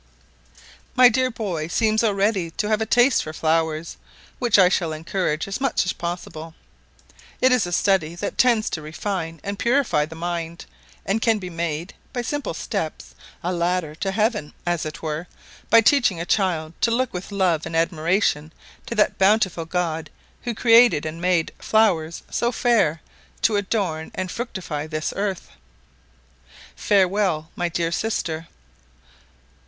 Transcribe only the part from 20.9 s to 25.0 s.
and made flowers so fair to adorn and fructify